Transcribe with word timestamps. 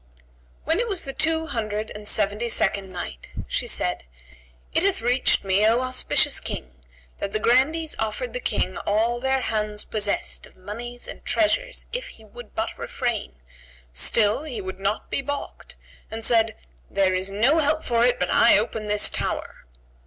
When 0.63 0.79
it 0.79 0.87
was 0.87 1.03
the 1.03 1.13
Two 1.13 1.45
Hundred 1.45 1.91
and 1.93 2.07
Seventy 2.07 2.49
second 2.49 2.91
Night, 2.91 3.29
She 3.47 3.67
said, 3.67 4.03
It 4.73 4.81
hath 4.81 4.99
reached 4.99 5.43
me, 5.43 5.63
O 5.67 5.81
auspicious 5.81 6.39
King, 6.39 6.73
that 7.19 7.33
the 7.33 7.39
grandees 7.39 7.95
offered 7.99 8.33
that 8.33 8.43
King 8.43 8.79
all 8.79 9.19
their 9.19 9.41
hands 9.41 9.85
possessed 9.85 10.47
of 10.47 10.55
monies 10.57 11.07
and 11.07 11.23
treasures 11.23 11.85
if 11.93 12.07
he 12.07 12.25
would 12.25 12.55
but 12.55 12.75
refrain; 12.79 13.33
still 13.93 14.41
he 14.41 14.59
would 14.59 14.79
not 14.79 15.11
be 15.11 15.21
baulked 15.21 15.75
and 16.09 16.25
said 16.25 16.55
"There 16.89 17.13
is 17.13 17.29
no 17.29 17.59
help 17.59 17.83
for 17.83 18.03
it 18.03 18.19
but 18.19 18.33
I 18.33 18.57
open 18.57 18.87
this 18.87 19.07
tower." 19.07 19.65